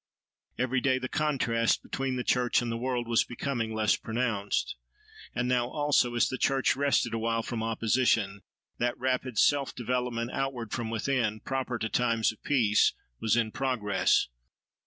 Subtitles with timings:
[0.57, 4.75] Every day the contrast between the church and the world was becoming less pronounced.
[5.35, 8.41] And now also, as the church rested awhile from opposition,
[8.79, 14.29] that rapid self development outward from within, proper to times of peace, was in progress.